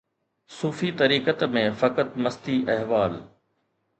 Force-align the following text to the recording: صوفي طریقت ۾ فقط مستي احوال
صوفي 0.59 0.89
طریقت 1.01 1.43
۾ 1.57 1.63
فقط 1.81 2.09
مستي 2.23 2.57
احوال 2.77 3.13